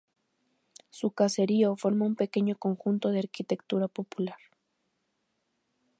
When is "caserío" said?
1.11-1.75